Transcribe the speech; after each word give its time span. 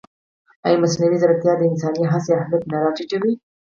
ایا 0.65 0.81
مصنوعي 0.83 1.17
ځیرکتیا 1.21 1.53
د 1.57 1.61
انساني 1.69 2.03
هڅې 2.13 2.31
اهمیت 2.37 2.63
نه 2.71 2.77
راټیټوي؟ 2.83 3.33